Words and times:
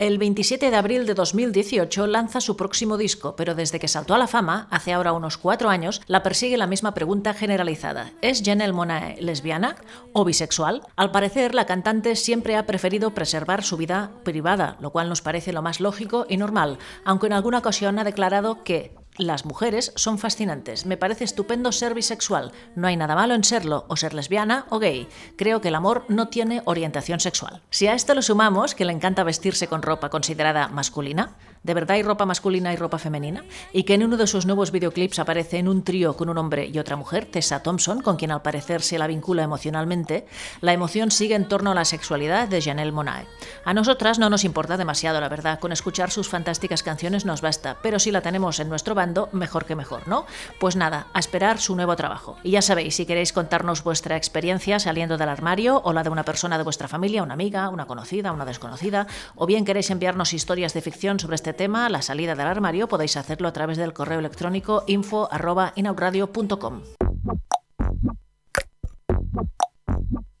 El 0.00 0.16
27 0.16 0.70
de 0.70 0.76
abril 0.78 1.04
de 1.04 1.12
2018 1.12 2.06
lanza 2.06 2.40
su 2.40 2.56
próximo 2.56 2.96
disco, 2.96 3.36
pero 3.36 3.54
desde 3.54 3.78
que 3.78 3.86
saltó 3.86 4.14
a 4.14 4.18
la 4.18 4.26
fama, 4.26 4.66
hace 4.70 4.94
ahora 4.94 5.12
unos 5.12 5.36
cuatro 5.36 5.68
años, 5.68 6.00
la 6.06 6.22
persigue 6.22 6.56
la 6.56 6.66
misma 6.66 6.94
pregunta 6.94 7.34
generalizada. 7.34 8.10
¿Es 8.22 8.42
Janelle 8.42 8.72
Monae 8.72 9.20
lesbiana 9.20 9.76
o 10.14 10.24
bisexual? 10.24 10.80
Al 10.96 11.10
parecer, 11.10 11.54
la 11.54 11.66
cantante 11.66 12.16
siempre 12.16 12.56
ha 12.56 12.64
preferido 12.64 13.12
preservar 13.12 13.62
su 13.62 13.76
vida 13.76 14.12
privada, 14.24 14.78
lo 14.80 14.88
cual 14.88 15.10
nos 15.10 15.20
parece 15.20 15.52
lo 15.52 15.60
más 15.60 15.80
lógico 15.80 16.24
y 16.30 16.38
normal, 16.38 16.78
aunque 17.04 17.26
en 17.26 17.34
alguna 17.34 17.58
ocasión 17.58 17.98
ha 17.98 18.04
declarado 18.04 18.64
que 18.64 18.94
las 19.20 19.44
mujeres 19.44 19.92
son 19.96 20.18
fascinantes. 20.18 20.86
Me 20.86 20.96
parece 20.96 21.24
estupendo 21.24 21.72
ser 21.72 21.94
bisexual. 21.94 22.52
No 22.74 22.88
hay 22.88 22.96
nada 22.96 23.14
malo 23.14 23.34
en 23.34 23.44
serlo, 23.44 23.84
o 23.88 23.96
ser 23.96 24.14
lesbiana 24.14 24.66
o 24.70 24.78
gay. 24.78 25.08
Creo 25.36 25.60
que 25.60 25.68
el 25.68 25.74
amor 25.74 26.04
no 26.08 26.28
tiene 26.28 26.62
orientación 26.64 27.20
sexual. 27.20 27.62
Si 27.70 27.86
a 27.86 27.94
esto 27.94 28.14
lo 28.14 28.22
sumamos 28.22 28.74
que 28.74 28.84
le 28.84 28.92
encanta 28.92 29.22
vestirse 29.22 29.68
con 29.68 29.82
ropa 29.82 30.08
considerada 30.08 30.68
masculina, 30.68 31.36
¿De 31.62 31.74
verdad 31.74 31.96
hay 31.96 32.02
ropa 32.02 32.24
masculina 32.24 32.72
y 32.72 32.76
ropa 32.76 32.98
femenina? 32.98 33.44
Y 33.72 33.82
que 33.82 33.92
en 33.92 34.02
uno 34.02 34.16
de 34.16 34.26
sus 34.26 34.46
nuevos 34.46 34.70
videoclips 34.70 35.18
aparece 35.18 35.58
en 35.58 35.68
un 35.68 35.84
trío 35.84 36.16
con 36.16 36.30
un 36.30 36.38
hombre 36.38 36.66
y 36.72 36.78
otra 36.78 36.96
mujer, 36.96 37.26
Tessa 37.26 37.62
Thompson, 37.62 38.00
con 38.00 38.16
quien 38.16 38.30
al 38.30 38.40
parecer 38.40 38.80
se 38.80 38.98
la 38.98 39.06
vincula 39.06 39.42
emocionalmente, 39.42 40.26
la 40.62 40.72
emoción 40.72 41.10
sigue 41.10 41.34
en 41.34 41.48
torno 41.48 41.72
a 41.72 41.74
la 41.74 41.84
sexualidad 41.84 42.48
de 42.48 42.62
Janelle 42.62 42.92
Monae. 42.92 43.26
A 43.64 43.74
nosotras 43.74 44.18
no 44.18 44.30
nos 44.30 44.44
importa 44.44 44.76
demasiado, 44.76 45.20
la 45.20 45.28
verdad, 45.28 45.58
con 45.58 45.72
escuchar 45.72 46.10
sus 46.10 46.28
fantásticas 46.28 46.82
canciones 46.82 47.24
nos 47.24 47.40
basta, 47.40 47.78
pero 47.82 47.98
si 47.98 48.10
la 48.10 48.22
tenemos 48.22 48.60
en 48.60 48.68
nuestro 48.68 48.94
bando, 48.94 49.28
mejor 49.32 49.66
que 49.66 49.76
mejor, 49.76 50.08
¿no? 50.08 50.26
Pues 50.58 50.76
nada, 50.76 51.06
a 51.12 51.18
esperar 51.18 51.58
su 51.58 51.76
nuevo 51.76 51.96
trabajo. 51.96 52.38
Y 52.42 52.52
ya 52.52 52.62
sabéis, 52.62 52.96
si 52.96 53.06
queréis 53.06 53.32
contarnos 53.32 53.84
vuestra 53.84 54.16
experiencia 54.16 54.78
saliendo 54.78 55.18
del 55.18 55.28
armario 55.28 55.80
o 55.84 55.92
la 55.92 56.02
de 56.02 56.10
una 56.10 56.24
persona 56.24 56.58
de 56.58 56.64
vuestra 56.64 56.88
familia, 56.88 57.22
una 57.22 57.34
amiga, 57.34 57.68
una 57.68 57.86
conocida, 57.86 58.32
una 58.32 58.44
desconocida, 58.44 59.06
o 59.34 59.46
bien 59.46 59.64
queréis 59.64 59.90
enviarnos 59.90 60.32
historias 60.32 60.74
de 60.74 60.80
ficción 60.80 61.20
sobre 61.20 61.36
este 61.36 61.52
tema, 61.52 61.88
la 61.88 62.02
salida 62.02 62.34
del 62.34 62.46
armario, 62.46 62.88
podéis 62.88 63.16
hacerlo 63.16 63.48
a 63.48 63.52
través 63.52 63.76
del 63.76 63.92
correo 63.92 64.18
electrónico 64.18 64.84
info.inaudradio.com. 64.86 66.99